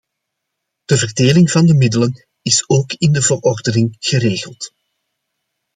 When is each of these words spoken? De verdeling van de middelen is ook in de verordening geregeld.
De 0.85 0.97
verdeling 0.97 1.51
van 1.51 1.65
de 1.65 1.73
middelen 1.73 2.27
is 2.41 2.69
ook 2.69 2.93
in 2.93 3.11
de 3.11 3.21
verordening 3.21 3.95
geregeld. 3.99 4.73